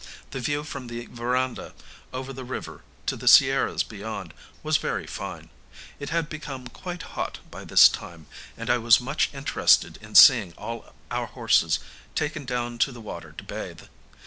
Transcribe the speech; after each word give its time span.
The 0.31 0.39
view 0.39 0.63
from 0.63 0.87
the 0.87 1.05
verandah, 1.05 1.75
over 2.11 2.33
the 2.33 2.43
river, 2.43 2.81
to 3.05 3.15
the 3.15 3.27
Sierras 3.27 3.83
beyond, 3.83 4.33
was 4.63 4.77
very 4.77 5.05
fine. 5.05 5.51
It 5.99 6.09
had 6.09 6.27
become 6.27 6.65
quite 6.65 7.03
hot 7.13 7.37
by 7.51 7.65
this 7.65 7.87
time, 7.87 8.25
and 8.57 8.71
I 8.71 8.79
was 8.79 8.99
much 8.99 9.29
interested 9.31 9.99
in 10.01 10.15
seeing 10.15 10.53
all 10.53 10.91
our 11.11 11.27
horses 11.27 11.77
taken 12.15 12.45
down 12.45 12.79
to 12.79 12.91
the 12.91 12.99
water 12.99 13.31
to 13.33 13.43
bathe. 13.43 13.83